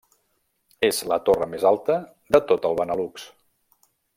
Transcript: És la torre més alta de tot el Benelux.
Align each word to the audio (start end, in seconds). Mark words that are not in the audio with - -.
És 0.87 1.01
la 1.11 1.19
torre 1.27 1.49
més 1.53 1.67
alta 1.73 1.99
de 2.37 2.43
tot 2.53 2.67
el 2.71 2.81
Benelux. 2.83 3.29